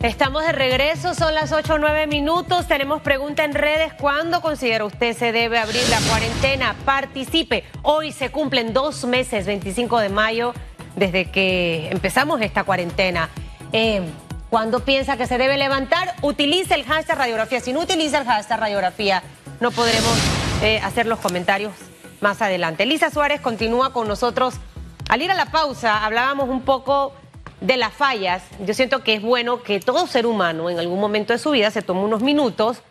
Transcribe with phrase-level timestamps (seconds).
[0.00, 2.68] Estamos de regreso, son las 8 o 9 minutos.
[2.68, 3.92] Tenemos pregunta en redes.
[3.94, 6.76] ¿Cuándo considera usted se debe abrir la cuarentena?
[6.84, 7.64] Participe.
[7.82, 10.54] Hoy se cumplen dos meses, 25 de mayo,
[10.94, 13.28] desde que empezamos esta cuarentena.
[13.72, 14.02] Eh,
[14.50, 16.14] ¿Cuándo piensa que se debe levantar?
[16.22, 17.58] Utilice el hashtag radiografía.
[17.58, 19.24] Si no utiliza el hashtag radiografía,
[19.58, 20.16] no podremos
[20.62, 21.72] eh, hacer los comentarios
[22.20, 22.84] más adelante.
[22.84, 24.54] Elisa Suárez continúa con nosotros.
[25.08, 27.14] Al ir a la pausa, hablábamos un poco
[27.60, 31.32] de las fallas, yo siento que es bueno que todo ser humano en algún momento
[31.32, 32.82] de su vida se tome unos minutos,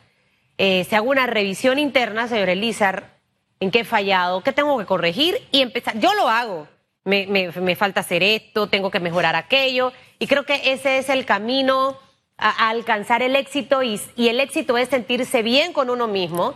[0.58, 3.18] eh, se haga una revisión interna, señor Elizar,
[3.60, 5.98] en qué he fallado, qué tengo que corregir y empezar.
[6.00, 6.68] Yo lo hago.
[7.06, 9.94] Me, falta hacer esto, tengo que mejorar aquello.
[10.20, 11.98] Y creo que ese es el camino
[12.38, 16.54] a, alcanzar el éxito y, y el éxito es sentirse bien con uno mismo.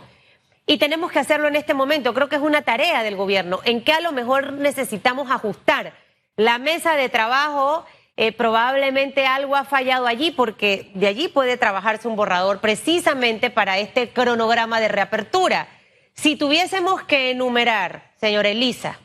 [0.66, 2.12] Y tenemos que hacerlo en este momento.
[2.12, 5.94] Creo que es una tarea del gobierno en que a lo mejor necesitamos ajustar
[6.36, 12.08] la mesa de trabajo eh, probablemente algo ha fallado allí porque de allí puede trabajarse
[12.08, 15.68] un borrador precisamente para este cronograma de reapertura.
[16.14, 18.98] Si tuviésemos que enumerar, señor Elisa,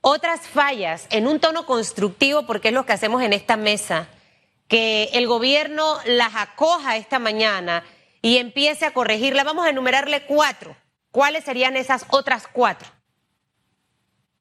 [0.00, 4.06] otras fallas en un tono constructivo, porque es lo que hacemos en esta mesa,
[4.68, 7.84] que el gobierno las acoja esta mañana
[8.22, 10.76] y empiece a corregirlas, vamos a enumerarle cuatro.
[11.10, 12.88] ¿Cuáles serían esas otras cuatro?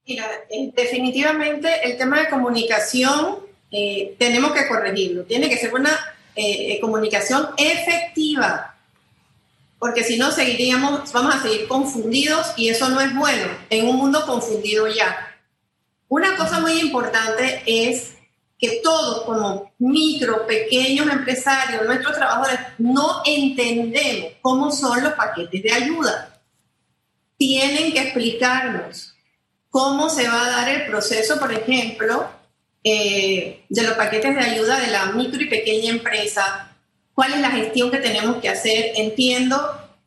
[0.06, 3.43] Mira, eh, definitivamente el tema de comunicación
[3.76, 5.24] eh, tenemos que corregirlo.
[5.24, 5.98] Tiene que ser una
[6.36, 8.76] eh, comunicación efectiva,
[9.80, 13.98] porque si no seguiríamos, vamos a seguir confundidos y eso no es bueno en un
[13.98, 15.36] mundo confundido ya.
[16.08, 18.14] Una cosa muy importante es
[18.60, 25.74] que todos como micro, pequeños empresarios, nuestros trabajadores, no entendemos cómo son los paquetes de
[25.74, 26.40] ayuda.
[27.38, 29.16] Tienen que explicarnos
[29.72, 32.30] cómo se va a dar el proceso, por ejemplo,
[32.84, 36.76] eh, de los paquetes de ayuda de la micro y pequeña empresa,
[37.14, 38.92] cuál es la gestión que tenemos que hacer.
[38.95, 39.58] Entiendo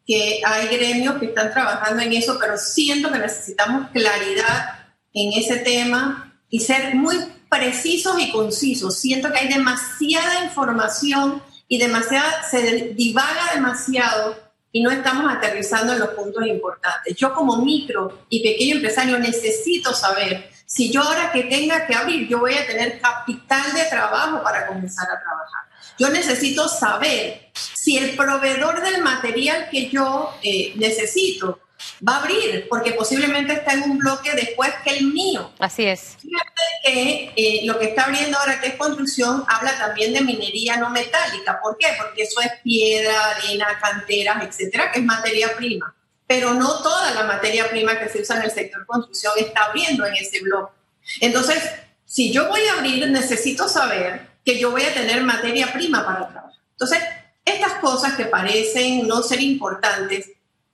[0.07, 5.57] que hay gremios que están trabajando en eso, pero siento que necesitamos claridad en ese
[5.57, 7.17] tema y ser muy
[7.49, 8.99] precisos y concisos.
[8.99, 14.37] Siento que hay demasiada información y demasiada, se divaga demasiado
[14.71, 17.17] y no estamos aterrizando en los puntos importantes.
[17.17, 22.29] Yo como micro y pequeño empresario necesito saber si yo ahora que tenga que abrir,
[22.29, 25.63] yo voy a tener capital de trabajo para comenzar a trabajar.
[25.97, 31.61] Yo necesito saber si el proveedor del material que yo eh, necesito
[32.07, 35.53] va a abrir, porque posiblemente está en un bloque después que el mío.
[35.61, 36.17] Así es.
[36.21, 40.77] Fíjate que eh, lo que está abriendo ahora, que es construcción, habla también de minería
[40.79, 41.61] no metálica.
[41.63, 41.87] ¿Por qué?
[41.97, 45.95] Porque eso es piedra, arena, canteras, etcétera, que es materia prima
[46.27, 50.05] pero no toda la materia prima que se usa en el sector construcción está abriendo
[50.07, 50.73] en ese bloque.
[51.21, 51.63] Entonces,
[52.05, 56.29] si yo voy a abrir, necesito saber que yo voy a tener materia prima para
[56.29, 56.61] trabajar.
[56.73, 56.99] Entonces,
[57.45, 60.31] estas cosas que parecen no ser importantes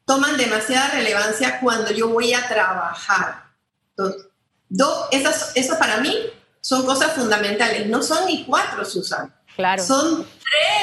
[0.07, 3.45] toman demasiada relevancia cuando yo voy a trabajar.
[3.91, 4.27] Entonces,
[5.11, 6.17] esas, esas para mí
[6.61, 7.87] son cosas fundamentales.
[7.87, 9.35] No son ni cuatro, Susana.
[9.55, 9.83] Claro.
[9.83, 10.27] Son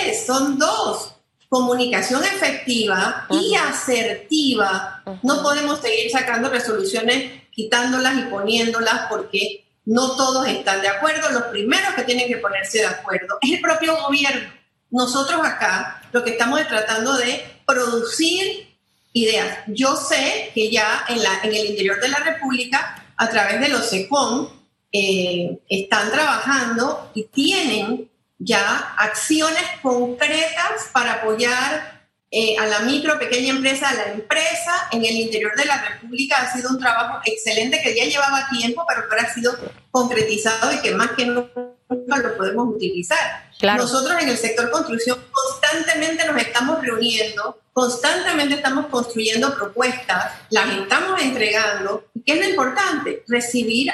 [0.04, 1.16] tres, son dos
[1.50, 10.48] comunicación efectiva y asertiva, no podemos seguir sacando resoluciones, quitándolas y poniéndolas porque no todos
[10.48, 11.32] están de acuerdo.
[11.32, 14.48] Los primeros que tienen que ponerse de acuerdo es el propio gobierno.
[14.92, 18.68] Nosotros acá lo que estamos es tratando de producir
[19.14, 19.60] ideas.
[19.68, 23.70] Yo sé que ya en, la, en el interior de la República, a través de
[23.70, 24.50] los SECOM,
[24.92, 28.10] eh, están trabajando y tienen
[28.40, 32.00] ya acciones concretas para apoyar
[32.32, 36.38] eh, a la micro, pequeña empresa, a la empresa en el interior de la República.
[36.38, 39.52] Ha sido un trabajo excelente que ya llevaba tiempo, pero que ahora ha sido
[39.92, 43.50] concretizado y que más que nunca lo podemos utilizar.
[43.62, 51.20] Nosotros en el sector construcción constantemente nos estamos reuniendo, constantemente estamos construyendo propuestas, las estamos
[51.22, 52.06] entregando.
[52.26, 53.24] ¿Qué es lo importante?
[53.28, 53.92] Recibir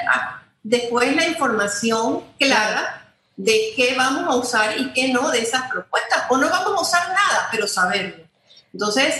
[0.62, 3.05] después la información clara
[3.36, 6.24] de qué vamos a usar y qué no de esas propuestas.
[6.30, 8.24] O no vamos a usar nada, pero saberlo.
[8.72, 9.14] Entonces,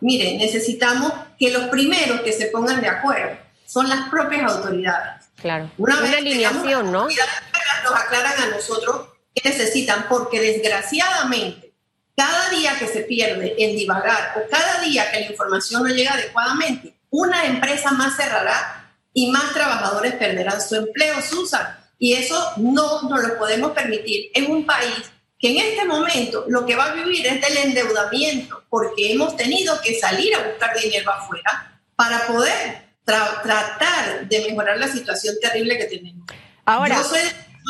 [0.00, 5.26] miren, necesitamos que los primeros que se pongan de acuerdo son las propias autoridades.
[5.36, 5.70] Claro.
[5.78, 7.06] Una, vez alineación, ¿no?
[7.08, 11.72] Nos aclaran a nosotros qué necesitan, porque desgraciadamente,
[12.16, 16.12] cada día que se pierde en divagar o cada día que la información no llega
[16.12, 21.79] adecuadamente, una empresa más cerrará y más trabajadores perderán su empleo, Susan.
[22.02, 26.64] Y eso no nos lo podemos permitir en un país que en este momento lo
[26.64, 31.10] que va a vivir es del endeudamiento, porque hemos tenido que salir a buscar dinero
[31.12, 36.26] afuera para poder tratar de mejorar la situación terrible que tenemos.
[36.64, 37.20] Ahora, Yo soy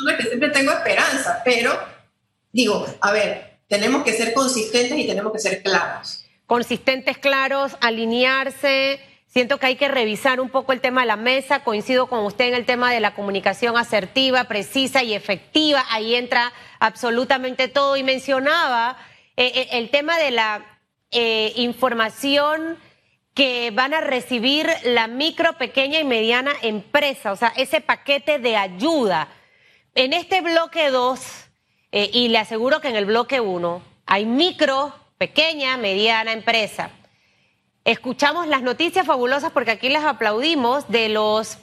[0.04, 1.76] una que siempre tengo esperanza, pero
[2.52, 6.24] digo, a ver, tenemos que ser consistentes y tenemos que ser claros.
[6.46, 9.00] Consistentes, claros, alinearse.
[9.30, 11.62] Siento que hay que revisar un poco el tema de la mesa.
[11.62, 15.86] Coincido con usted en el tema de la comunicación asertiva, precisa y efectiva.
[15.90, 17.96] Ahí entra absolutamente todo.
[17.96, 18.96] Y mencionaba
[19.36, 20.80] eh, eh, el tema de la
[21.12, 22.76] eh, información
[23.32, 28.56] que van a recibir la micro, pequeña y mediana empresa, o sea, ese paquete de
[28.56, 29.28] ayuda.
[29.94, 31.20] En este bloque 2,
[31.92, 36.90] y le aseguro que en el bloque 1, hay micro, pequeña, mediana empresa.
[37.84, 41.58] Escuchamos las noticias fabulosas porque aquí les aplaudimos de los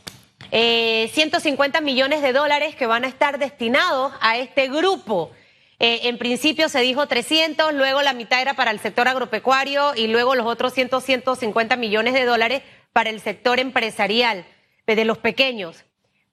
[0.51, 5.31] 150 millones de dólares que van a estar destinados a este grupo.
[5.79, 10.07] Eh, en principio se dijo 300, luego la mitad era para el sector agropecuario y
[10.07, 12.63] luego los otros 100, 150 millones de dólares
[12.93, 14.45] para el sector empresarial,
[14.87, 15.83] de los pequeños.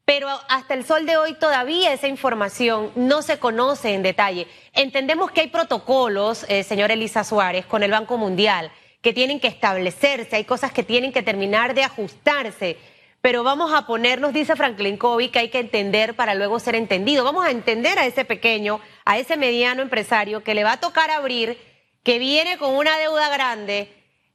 [0.06, 4.46] Pero hasta el sol de hoy todavía esa información no se conoce en detalle.
[4.72, 8.70] Entendemos que hay protocolos, eh, señor Elisa Suárez, con el Banco Mundial,
[9.04, 12.76] que tienen que establecerse, hay cosas que tienen que terminar de ajustarse
[13.24, 17.24] pero vamos a ponernos, dice Franklin Covey, que hay que entender para luego ser entendido.
[17.24, 21.10] Vamos a entender a ese pequeño, a ese mediano empresario que le va a tocar
[21.10, 21.58] abrir,
[22.02, 23.90] que viene con una deuda grande,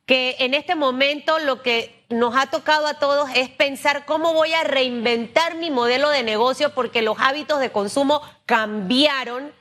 [0.07, 4.53] que en este momento lo que nos ha tocado a todos es pensar cómo voy
[4.53, 9.53] a reinventar mi modelo de negocio porque los hábitos de consumo cambiaron,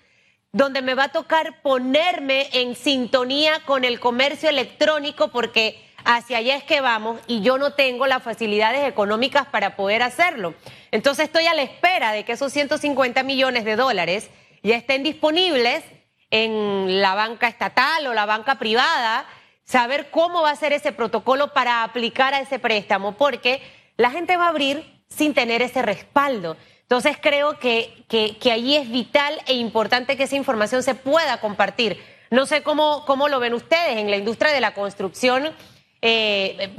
[0.52, 6.56] donde me va a tocar ponerme en sintonía con el comercio electrónico porque hacia allá
[6.56, 10.54] es que vamos y yo no tengo las facilidades económicas para poder hacerlo.
[10.90, 14.30] Entonces estoy a la espera de que esos 150 millones de dólares
[14.62, 15.84] ya estén disponibles
[16.30, 19.26] en la banca estatal o la banca privada,
[19.64, 23.62] saber cómo va a ser ese protocolo para aplicar a ese préstamo, porque
[23.96, 26.56] la gente va a abrir sin tener ese respaldo.
[26.88, 32.02] Entonces creo que, que, allí es vital e importante que esa información se pueda compartir.
[32.30, 35.52] No sé cómo, cómo lo ven ustedes en la industria de la construcción
[36.00, 36.70] eh,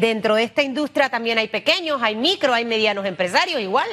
[0.00, 3.88] dentro de esta industria también hay pequeños, hay micro, hay medianos empresarios igual.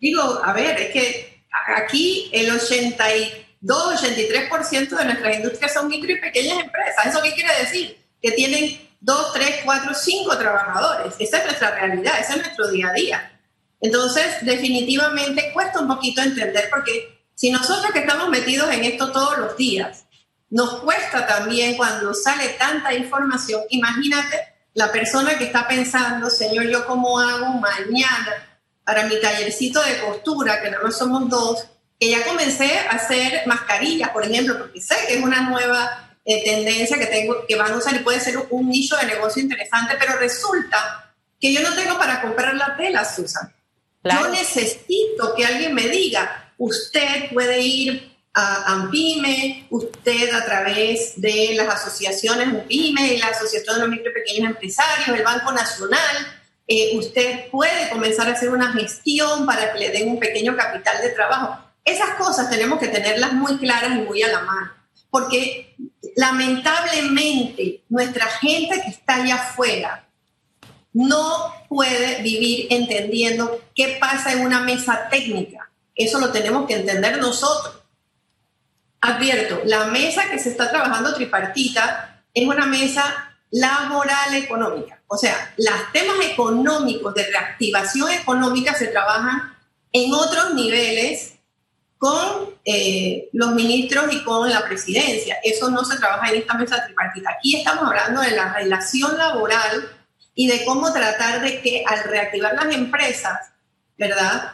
[0.00, 1.44] Digo, a ver, es que
[1.76, 7.06] aquí el 82, 83% de nuestras industrias son micro y pequeñas empresas.
[7.06, 7.98] ¿Eso qué quiere decir?
[8.22, 11.14] Que tienen 2, 3, 4, 5 trabajadores.
[11.18, 13.33] Esa es nuestra realidad, ese es nuestro día a día.
[13.84, 19.36] Entonces, definitivamente cuesta un poquito entender porque si nosotros que estamos metidos en esto todos
[19.36, 20.06] los días,
[20.48, 23.60] nos cuesta también cuando sale tanta información.
[23.68, 24.38] Imagínate
[24.72, 30.62] la persona que está pensando, Señor, ¿yo cómo hago mañana para mi tallercito de costura,
[30.62, 31.66] que no somos dos,
[32.00, 36.42] que ya comencé a hacer mascarillas, por ejemplo, porque sé que es una nueva eh,
[36.42, 39.96] tendencia que, tengo, que van a usar y puede ser un nicho de negocio interesante,
[39.98, 43.53] pero resulta que yo no tengo para comprar la tela, Susan.
[44.04, 51.54] Yo necesito que alguien me diga, usted puede ir a AMPIME, usted a través de
[51.54, 57.48] las asociaciones AMPIME, la Asociación de los Micro Pequeños Empresarios, el Banco Nacional, eh, usted
[57.50, 61.58] puede comenzar a hacer una gestión para que le den un pequeño capital de trabajo.
[61.84, 64.72] Esas cosas tenemos que tenerlas muy claras y muy a la mano,
[65.10, 65.76] porque
[66.16, 70.03] lamentablemente nuestra gente que está allá afuera
[70.94, 75.70] no puede vivir entendiendo qué pasa en una mesa técnica.
[75.94, 77.84] Eso lo tenemos que entender nosotros
[79.04, 85.02] advierto, la mesa que se está trabajando tripartita es una mesa laboral económica.
[85.06, 89.54] O sea, los temas económicos de reactivación económica se trabajan
[89.92, 91.34] en otros niveles
[91.98, 95.36] con eh, los ministros y con la presidencia.
[95.44, 97.30] Eso no se trabaja en esta mesa tripartita.
[97.36, 100.03] Aquí estamos hablando de la relación laboral
[100.34, 103.52] y de cómo tratar de que al reactivar las empresas,
[103.96, 104.52] ¿verdad?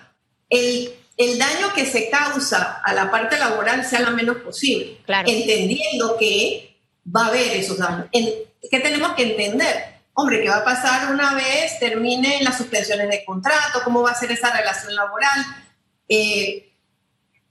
[0.48, 6.16] El el daño que se causa a la parte laboral sea lo menos posible, entendiendo
[6.18, 6.78] que
[7.14, 8.06] va a haber esos daños.
[8.10, 10.00] ¿Qué tenemos que entender?
[10.14, 13.80] Hombre, ¿qué va a pasar una vez termine las suspensiones de contrato?
[13.84, 15.44] ¿Cómo va a ser esa relación laboral?
[16.08, 16.72] Eh,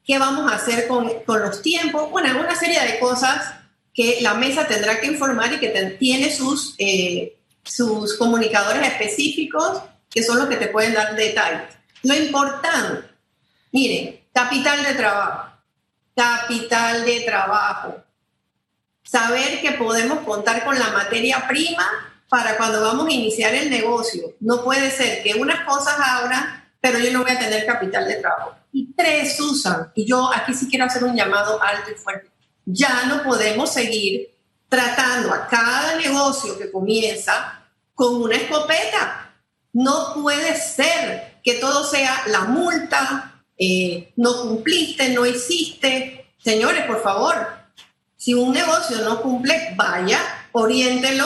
[0.03, 2.09] ¿Qué vamos a hacer con, los tiempos?
[2.09, 3.53] Bueno, una serie de cosas
[3.93, 5.69] que la mesa tendrá que informar y que
[5.99, 7.37] tiene sus, eh,
[7.69, 11.75] sus comunicadores específicos que son los que te pueden dar detalles.
[12.03, 13.09] Lo importante
[13.71, 15.51] Miren, capital de trabajo,
[16.15, 18.03] capital de trabajo.
[19.03, 21.87] Saber que podemos contar con la materia prima
[22.27, 24.35] para cuando vamos a iniciar el negocio.
[24.39, 28.15] No puede ser que unas cosas abran, pero yo no voy a tener capital de
[28.15, 28.55] trabajo.
[28.71, 32.29] Y tres usan, y yo aquí sí quiero hacer un llamado alto y fuerte.
[32.65, 34.35] Ya no podemos seguir
[34.67, 37.58] tratando a cada negocio que comienza
[37.99, 39.35] con una escopeta.
[39.73, 46.31] No puede ser que todo sea la multa, eh, no cumpliste, no hiciste.
[46.37, 47.35] señores, por favor,
[48.15, 50.17] si un negocio no cumple, vaya,
[50.53, 51.25] oriéntelo.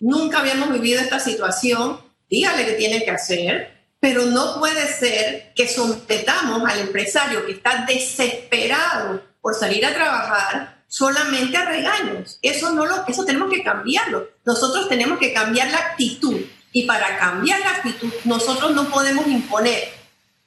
[0.00, 2.00] Nunca habíamos vivido esta situación,
[2.30, 7.84] dígale qué tiene que hacer, pero no puede ser que sometamos al empresario que está
[7.86, 12.38] desesperado por salir a trabajar solamente a regaños.
[12.42, 14.28] Eso no lo, eso tenemos que cambiarlo.
[14.44, 16.40] Nosotros tenemos que cambiar la actitud
[16.72, 19.88] y para cambiar la actitud nosotros no podemos imponer.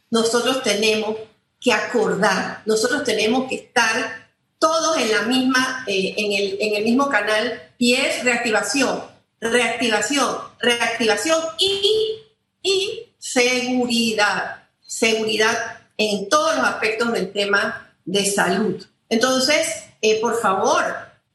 [0.09, 1.15] Nosotros tenemos
[1.59, 2.63] que acordar.
[2.65, 4.29] Nosotros tenemos que estar
[4.59, 9.03] todos en la misma, eh, en, el, en el mismo canal y es reactivación,
[9.39, 12.19] reactivación, reactivación y,
[12.61, 18.85] y seguridad, seguridad en todos los aspectos del tema de salud.
[19.09, 20.83] Entonces, eh, por favor,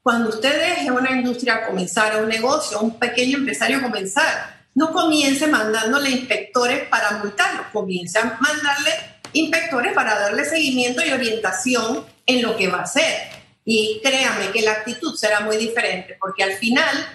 [0.03, 6.11] cuando usted deje una industria comenzar, un negocio, un pequeño empresario comenzar, no comience mandándole
[6.11, 8.91] inspectores para multarlo, comience a mandarle
[9.33, 13.31] inspectores para darle seguimiento y orientación en lo que va a hacer.
[13.65, 17.07] Y créame que la actitud será muy diferente, porque al final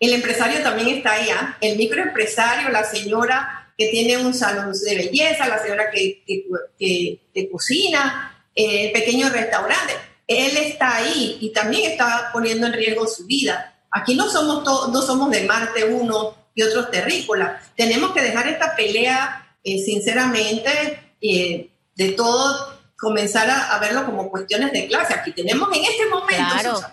[0.00, 5.46] el empresario también está allá, el microempresario, la señora que tiene un salón de belleza,
[5.46, 10.09] la señora que, que, cocina, eh, el pequeño restaurante.
[10.30, 13.74] Él está ahí y también está poniendo en riesgo su vida.
[13.90, 17.60] Aquí no somos, no somos de Marte uno y otros terrícolas.
[17.76, 24.70] Tenemos que dejar esta pelea, eh, sinceramente, eh, de todo comenzar a, verlo como cuestiones
[24.70, 25.14] de clase.
[25.14, 26.92] Aquí tenemos en este momento,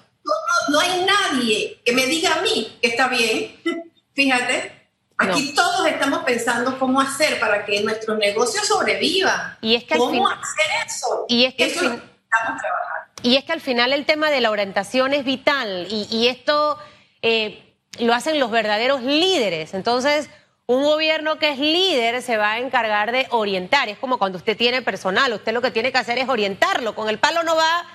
[0.70, 3.56] no, hay nadie que me diga a mí que está bien.
[4.16, 4.74] Fíjate,
[5.20, 9.58] Aquí todos estamos pensando cómo hacer para que nuestro negocio sobreviva.
[9.62, 11.26] Y es que ¿Cómo hacer eso?
[11.28, 12.97] Y es que eso estamos trabajando.
[13.24, 16.78] Y es que al final el tema de la orientación es vital y, esto
[17.22, 17.64] eh,
[18.00, 19.74] lo hacen los verdaderos líderes.
[19.74, 20.30] Entonces,
[20.68, 23.90] un gobierno que es líder se va a encargar de orientar.
[23.90, 26.94] Es como cuando usted tiene personal, usted lo que tiene que hacer es orientarlo.
[26.94, 27.86] Con el palo no va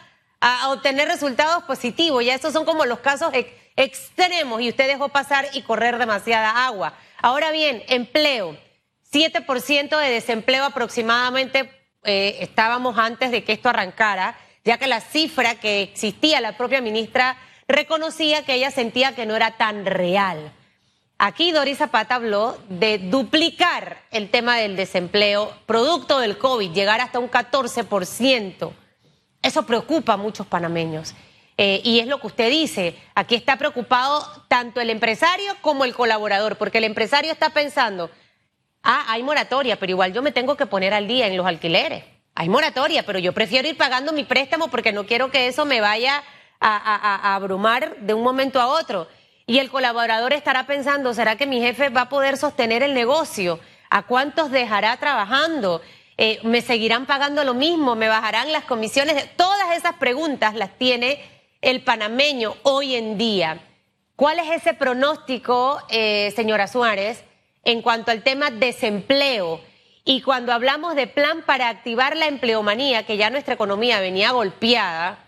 [0.40, 2.24] a obtener resultados positivos.
[2.24, 3.32] Ya estos son como los casos
[3.76, 6.94] extremos y usted dejó pasar y correr demasiada agua.
[7.18, 8.56] Ahora bien, empleo.
[9.12, 11.70] 7% de desempleo aproximadamente
[12.04, 16.80] eh, estábamos antes de que esto arrancara, ya que la cifra que existía, la propia
[16.80, 17.36] ministra
[17.68, 20.52] reconocía que ella sentía que no era tan real.
[21.18, 27.20] Aquí Doris Zapata habló de duplicar el tema del desempleo producto del COVID, llegar hasta
[27.20, 28.72] un 14%.
[29.40, 31.14] Eso preocupa a muchos panameños.
[31.58, 35.94] Eh, y es lo que usted dice, aquí está preocupado tanto el empresario como el
[35.94, 38.10] colaborador, porque el empresario está pensando,
[38.82, 42.04] ah, hay moratoria, pero igual yo me tengo que poner al día en los alquileres.
[42.34, 45.80] Hay moratoria, pero yo prefiero ir pagando mi préstamo porque no quiero que eso me
[45.80, 46.22] vaya
[46.60, 49.08] a, abrumar de un momento a otro.
[49.46, 53.60] Y el colaborador estará pensando, ¿será que mi jefe va a poder sostener el negocio?
[53.90, 55.82] ¿A cuántos dejará trabajando?
[56.16, 57.96] Eh, ¿Me seguirán pagando lo mismo?
[57.96, 59.36] ¿Me bajarán las comisiones?
[59.36, 61.20] Todas esas preguntas las tiene
[61.60, 63.60] el panameño hoy en día.
[64.16, 67.24] ¿Cuál es ese pronóstico, eh, señora Suárez,
[67.64, 69.60] en cuanto al tema desempleo?
[70.04, 75.24] Y cuando hablamos de plan para activar la empleomanía, que ya nuestra economía venía golpeada,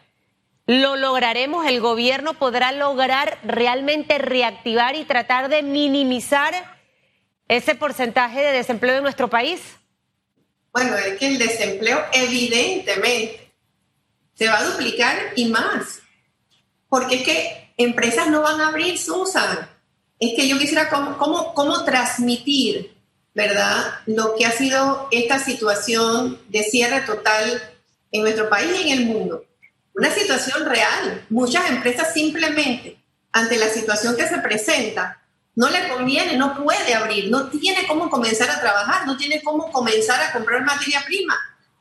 [0.66, 1.66] ¿lo lograremos?
[1.66, 6.54] ¿El gobierno podrá lograr realmente reactivar y tratar de minimizar
[7.46, 9.60] ese porcentaje de desempleo en nuestro país?
[10.72, 13.52] Bueno, es que el desempleo evidentemente
[14.34, 16.00] se va a duplicar y más
[16.94, 19.68] porque es que empresas no van a abrir, Susan.
[20.20, 22.93] Es que yo quisiera cómo, cómo, cómo transmitir,
[23.34, 24.00] ¿verdad?
[24.06, 27.62] Lo que ha sido esta situación de cierre total
[28.12, 29.44] en nuestro país y en el mundo.
[29.94, 31.24] Una situación real.
[31.28, 32.96] Muchas empresas simplemente,
[33.32, 35.20] ante la situación que se presenta,
[35.56, 39.70] no le conviene, no puede abrir, no tiene cómo comenzar a trabajar, no tiene cómo
[39.70, 41.36] comenzar a comprar materia prima.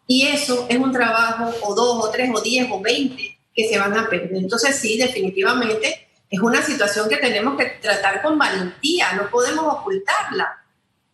[0.05, 3.79] Y eso es un trabajo o dos o tres o diez o veinte que se
[3.79, 4.35] van a perder.
[4.35, 10.62] Entonces sí, definitivamente es una situación que tenemos que tratar con valentía, no podemos ocultarla.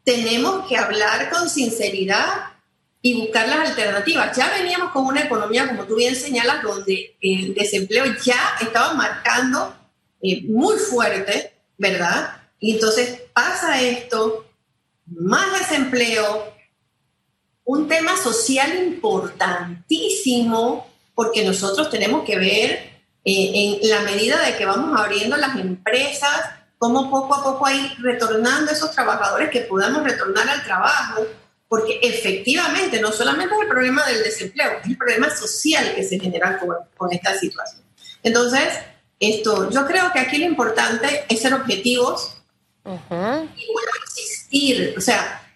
[0.09, 2.53] Tenemos que hablar con sinceridad
[2.99, 4.35] y buscar las alternativas.
[4.35, 9.71] Ya veníamos con una economía, como tú bien señalas, donde el desempleo ya estaba marcando
[10.19, 12.41] eh, muy fuerte, ¿verdad?
[12.59, 14.49] Y entonces pasa esto,
[15.05, 16.55] más desempleo,
[17.65, 24.65] un tema social importantísimo porque nosotros tenemos que ver eh, en la medida de que
[24.65, 30.49] vamos abriendo las empresas, cómo poco a poco hay retornando esos trabajadores que podamos retornar
[30.49, 31.27] al trabajo,
[31.67, 36.19] porque efectivamente no solamente es el problema del desempleo, es el problema social que se
[36.19, 36.59] genera
[36.97, 37.83] con, esta situación.
[38.23, 38.79] Entonces,
[39.19, 42.37] esto, yo creo que aquí lo importante es ser objetivos
[42.85, 45.47] y vuelvo a insistir, o sea,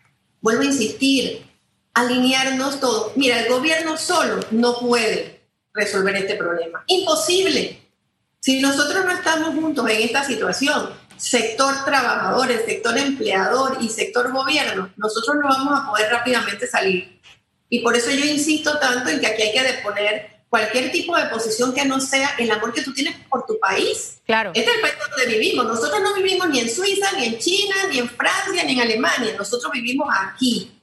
[0.41, 1.49] vuelvo a insistir,
[1.93, 3.15] alinearnos todos.
[3.15, 5.41] Mira, el gobierno solo no puede,
[5.73, 6.83] resolver este problema.
[6.87, 7.79] Imposible.
[8.39, 14.91] Si nosotros no estamos juntos en esta situación, sector trabajadores, sector empleador y sector gobierno,
[14.97, 17.19] nosotros no vamos a poder rápidamente salir.
[17.69, 21.25] Y por eso yo insisto tanto en que aquí hay que deponer cualquier tipo de
[21.25, 24.19] posición que no sea el amor que tú tienes por tu país.
[24.23, 24.51] Claro.
[24.53, 25.65] Este es el país donde vivimos.
[25.65, 29.33] Nosotros no vivimos ni en Suiza, ni en China, ni en Francia, ni en Alemania.
[29.35, 30.79] Nosotros vivimos aquí.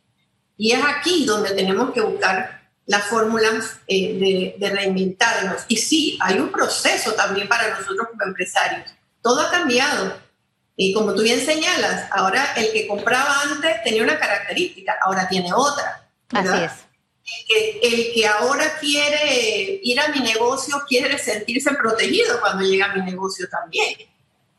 [0.57, 5.63] Y es aquí donde tenemos que buscar las fórmulas eh, de, de reinventarnos.
[5.69, 8.91] Y sí, hay un proceso también para nosotros como empresarios.
[9.23, 10.19] Todo ha cambiado.
[10.77, 15.53] Y como tú bien señalas, ahora el que compraba antes tenía una característica, ahora tiene
[15.53, 16.09] otra.
[16.33, 16.91] Así es
[17.49, 23.03] el que ahora quiere ir a mi negocio quiere sentirse protegido cuando llega a mi
[23.03, 23.95] negocio también.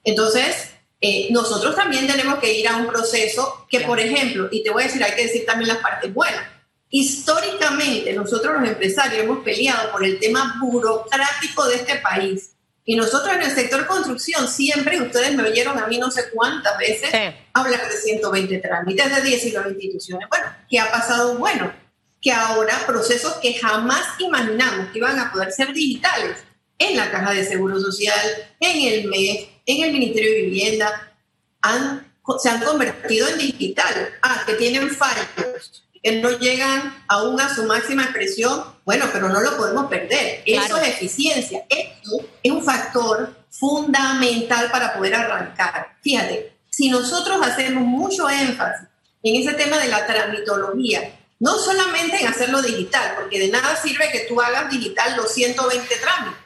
[0.03, 4.69] Entonces, eh, nosotros también tenemos que ir a un proceso que, por ejemplo, y te
[4.69, 6.47] voy a decir, hay que decir también las partes buenas.
[6.89, 12.50] Históricamente, nosotros los empresarios hemos peleado por el tema burocrático de este país.
[12.83, 16.77] Y nosotros en el sector construcción siempre, ustedes me oyeron a mí no sé cuántas
[16.77, 17.11] veces
[17.53, 20.27] hablar de 120 trámites de 19 instituciones.
[20.29, 21.37] Bueno, ¿qué ha pasado?
[21.37, 21.71] Bueno,
[22.21, 26.37] que ahora procesos que jamás imaginamos que iban a poder ser digitales
[26.77, 28.19] en la Caja de Seguro Social,
[28.59, 31.13] en el MES, en el Ministerio de Vivienda,
[31.61, 34.09] han, se han convertido en digital.
[34.23, 39.39] Ah, que tienen fallos, que no llegan aún a su máxima expresión, bueno, pero no
[39.39, 40.41] lo podemos perder.
[40.45, 41.63] Eso es eficiencia.
[41.69, 45.97] Esto es un factor fundamental para poder arrancar.
[46.01, 48.87] Fíjate, si nosotros hacemos mucho énfasis
[49.21, 54.11] en ese tema de la tramitología, no solamente en hacerlo digital, porque de nada sirve
[54.11, 56.39] que tú hagas digital los 120 trámites.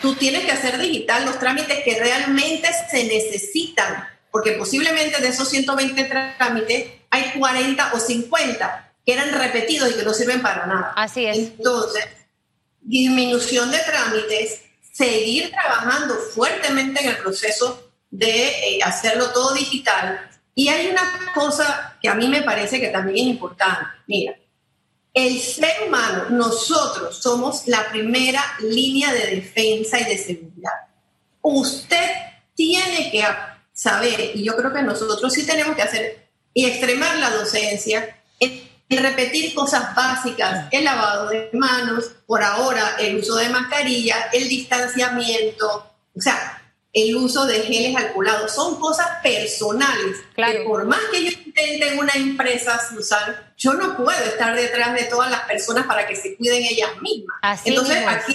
[0.00, 5.48] Tú tienes que hacer digital los trámites que realmente se necesitan, porque posiblemente de esos
[5.48, 10.92] 120 trámites hay 40 o 50 que eran repetidos y que no sirven para nada.
[10.96, 11.38] Así es.
[11.38, 12.04] Entonces,
[12.80, 20.28] disminución de trámites, seguir trabajando fuertemente en el proceso de eh, hacerlo todo digital
[20.58, 23.84] y hay una cosa que a mí me parece que también es importante.
[24.06, 24.34] Mira,
[25.12, 30.72] el ser humano, nosotros somos la primera línea de defensa y de seguridad.
[31.42, 32.08] Usted
[32.54, 33.22] tiene que
[33.70, 38.18] saber, y yo creo que nosotros sí tenemos que hacer y extremar la docencia,
[38.88, 44.48] en repetir cosas básicas, el lavado de manos, por ahora el uso de mascarilla, el
[44.48, 48.52] distanciamiento, o sea, el uso de geles alcoholados.
[48.52, 53.96] Son cosas personales que por más que yo intente en una empresa, Susan, yo no
[53.96, 57.66] puedo estar detrás de todas las personas para que se cuiden ellas mismas.
[57.66, 58.34] Entonces, aquí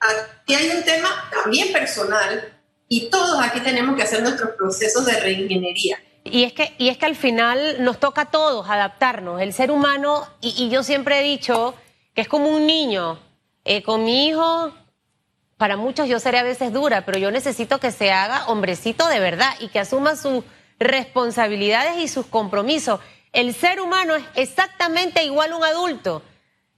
[0.00, 2.54] aquí hay un tema también personal
[2.88, 5.98] y todos aquí tenemos que hacer nuestros procesos de reingeniería.
[6.30, 9.40] Y es que, y es que al final nos toca a todos adaptarnos.
[9.40, 11.74] El ser humano, y, yo siempre he dicho
[12.14, 13.18] que es como un niño.
[13.64, 14.72] Eh, con mi hijo
[15.58, 19.18] para muchos yo seré a veces dura, pero yo necesito que se haga hombrecito de
[19.18, 20.44] verdad y que asuma sus
[20.78, 23.00] responsabilidades y sus compromisos.
[23.32, 26.22] El ser humano es exactamente igual a un adulto.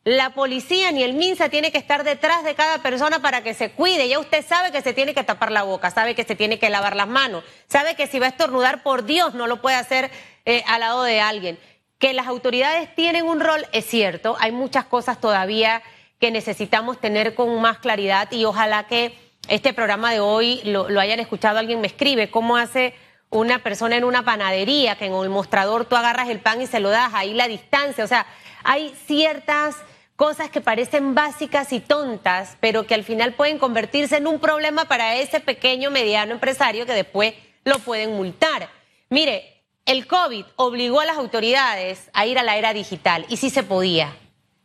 [0.05, 3.71] La policía ni el MINSA tiene que estar detrás de cada persona para que se
[3.71, 4.09] cuide.
[4.09, 6.71] Ya usted sabe que se tiene que tapar la boca, sabe que se tiene que
[6.71, 10.11] lavar las manos, sabe que si va a estornudar, por Dios, no lo puede hacer
[10.47, 11.59] eh, al lado de alguien.
[11.99, 15.83] Que las autoridades tienen un rol, es cierto, hay muchas cosas todavía
[16.19, 19.15] que necesitamos tener con más claridad y ojalá que
[19.49, 21.59] este programa de hoy lo, hayan escuchado.
[21.59, 22.95] Alguien me escribe cómo hace
[23.31, 26.81] una persona en una panadería que en el mostrador tú agarras el pan y se
[26.81, 28.05] lo das, ahí la distancia.
[28.05, 28.27] O sea,
[28.65, 29.77] hay ciertas
[30.17, 34.85] cosas que parecen básicas y tontas, pero que al final pueden convertirse en un problema
[34.85, 38.69] para ese pequeño, mediano empresario que después lo pueden multar.
[39.09, 43.49] Mire, el COVID obligó a las autoridades a ir a la era digital y sí
[43.49, 44.15] se podía.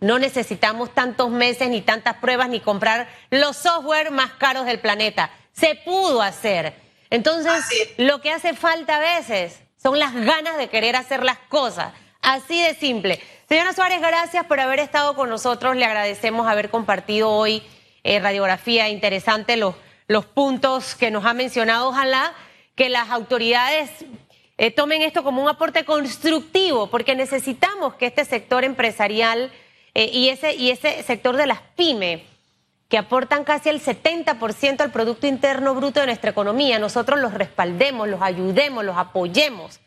[0.01, 5.31] No necesitamos tantos meses, ni tantas pruebas, ni comprar los software más caros del planeta.
[5.53, 6.84] Se pudo hacer.
[7.15, 11.93] Entonces, lo que hace falta a veces son las ganas de querer hacer las cosas.
[12.21, 13.21] Así de simple.
[13.47, 15.77] Señora Suárez, gracias por haber estado con nosotros.
[15.77, 17.63] Le agradecemos haber compartido hoy
[18.03, 19.75] eh, radiografía interesante, los,
[20.07, 21.87] los puntos que nos ha mencionado.
[21.87, 22.33] Ojalá
[22.75, 23.89] que las autoridades
[24.57, 29.53] eh, tomen esto como un aporte constructivo, porque necesitamos que este sector empresarial
[29.93, 32.23] eh, y, ese, y ese sector de las pymes,
[32.89, 38.07] que aportan casi el 70% al Producto Interno Bruto de nuestra economía, nosotros los respaldemos,
[38.07, 39.79] los ayudemos, los apoyemos,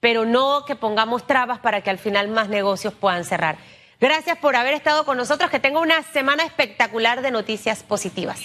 [0.00, 3.56] pero no que pongamos trabas para que al final más negocios puedan cerrar.
[4.00, 8.40] Gracias por haber estado con nosotros, que tenga una semana espectacular de noticias positivas.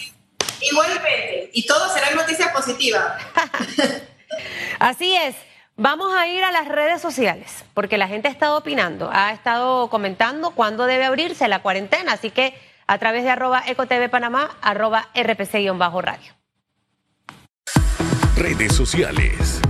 [0.61, 3.03] Igualmente, y todo será noticias positivas.
[4.79, 5.35] Así es.
[5.75, 9.89] Vamos a ir a las redes sociales, porque la gente ha estado opinando, ha estado
[9.89, 12.53] comentando cuándo debe abrirse la cuarentena, así que
[12.89, 16.33] a través de arroba ecotv panamá, arroba rpc-radio.
[18.35, 19.61] Redes sociales.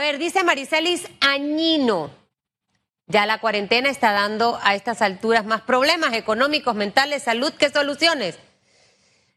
[0.00, 2.10] Ver, dice Maricelis Añino.
[3.06, 8.38] Ya la cuarentena está dando a estas alturas más problemas económicos, mentales, salud que soluciones.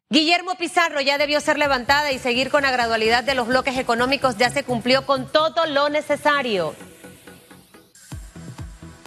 [0.09, 4.37] Guillermo Pizarro ya debió ser levantada y seguir con la gradualidad de los bloques económicos.
[4.37, 6.75] Ya se cumplió con todo lo necesario.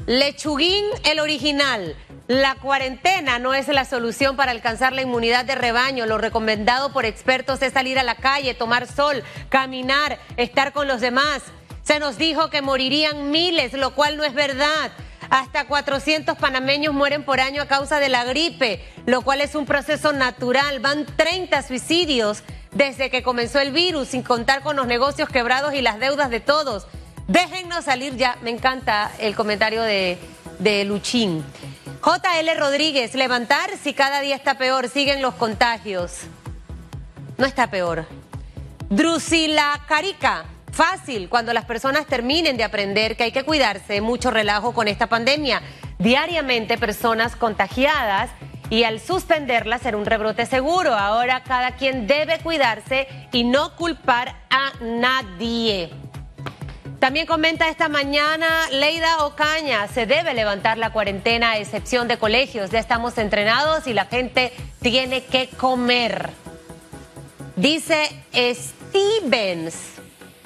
[0.07, 1.97] Lechuguín, el original.
[2.29, 6.07] La cuarentena no es la solución para alcanzar la inmunidad de rebaño.
[6.07, 11.01] Lo recomendado por expertos es salir a la calle, tomar sol, caminar, estar con los
[11.01, 11.43] demás.
[11.85, 14.91] Se nos dijo que morirían miles, lo cual no es verdad.
[15.31, 19.65] Hasta 400 panameños mueren por año a causa de la gripe, lo cual es un
[19.65, 20.81] proceso natural.
[20.81, 25.81] Van 30 suicidios desde que comenzó el virus, sin contar con los negocios quebrados y
[25.81, 26.89] las deudas de todos.
[27.29, 28.37] Déjennos salir ya.
[28.43, 30.19] Me encanta el comentario de,
[30.59, 31.45] de Luchín.
[32.07, 36.21] JL Rodríguez, levantar si cada día está peor, siguen los contagios.
[37.37, 38.07] No está peor.
[38.89, 44.73] Drusila Carica, fácil, cuando las personas terminen de aprender que hay que cuidarse, mucho relajo
[44.73, 45.63] con esta pandemia.
[45.99, 48.31] Diariamente personas contagiadas
[48.71, 50.95] y al suspenderla será un rebrote seguro.
[50.95, 55.91] Ahora cada quien debe cuidarse y no culpar a nadie.
[56.99, 62.71] También comenta esta mañana Leida Ocaña, se debe levantar la cuarentena a excepción de colegios,
[62.71, 66.31] ya estamos entrenados y la gente tiene que comer.
[67.55, 69.75] Dice Stevens,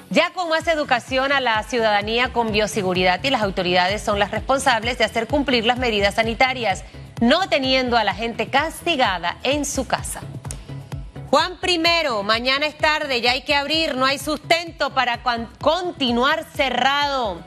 [0.09, 4.97] ya con más educación a la ciudadanía con bioseguridad y las autoridades son las responsables
[4.97, 6.83] de hacer cumplir las medidas sanitarias,
[7.21, 10.21] no teniendo a la gente castigada en su casa.
[11.31, 15.23] Juan primero, mañana es tarde, ya hay que abrir, no hay sustento para
[15.61, 17.41] continuar cerrado.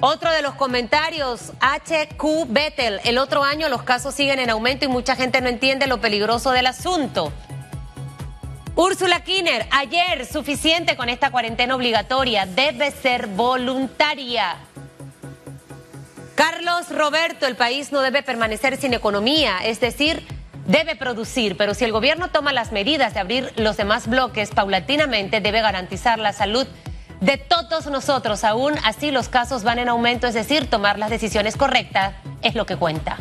[0.00, 4.88] Otro de los comentarios, HQ Bettel, el otro año los casos siguen en aumento y
[4.88, 7.30] mucha gente no entiende lo peligroso del asunto.
[8.76, 14.56] Úrsula Kinner, ayer suficiente con esta cuarentena obligatoria, debe ser voluntaria.
[16.34, 20.26] Carlos Roberto, el país no debe permanecer sin economía, es decir,
[20.66, 25.40] debe producir, pero si el gobierno toma las medidas de abrir los demás bloques paulatinamente,
[25.40, 26.66] debe garantizar la salud
[27.20, 28.44] de todos nosotros.
[28.44, 32.66] Aún así los casos van en aumento, es decir, tomar las decisiones correctas es lo
[32.66, 33.18] que cuenta.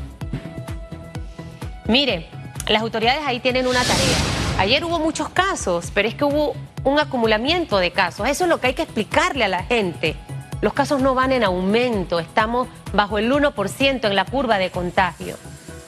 [1.87, 2.27] Mire,
[2.67, 4.17] las autoridades ahí tienen una tarea.
[4.57, 8.27] Ayer hubo muchos casos, pero es que hubo un acumulamiento de casos.
[8.27, 10.15] Eso es lo que hay que explicarle a la gente.
[10.61, 15.37] Los casos no van en aumento, estamos bajo el 1% en la curva de contagio.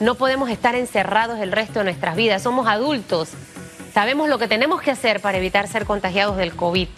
[0.04, 2.42] No podemos estar encerrados el resto de nuestras vidas.
[2.42, 3.30] Somos adultos.
[3.94, 6.88] Sabemos lo que tenemos que hacer para evitar ser contagiados del COVID.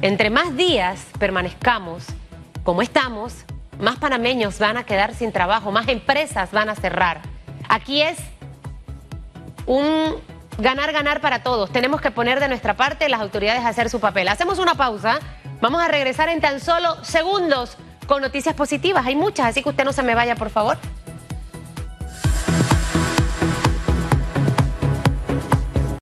[0.00, 2.04] Entre más días permanezcamos
[2.64, 3.44] como estamos,
[3.78, 7.20] más panameños van a quedar sin trabajo, más empresas van a cerrar.
[7.68, 8.16] Aquí es
[9.66, 10.14] un
[10.56, 11.70] ganar, ganar para todos.
[11.70, 14.28] Tenemos que poner de nuestra parte las autoridades a hacer su papel.
[14.28, 15.18] Hacemos una pausa.
[15.60, 19.04] Vamos a regresar en tan solo segundos con noticias positivas.
[19.04, 20.78] Hay muchas, así que usted no se me vaya, por favor.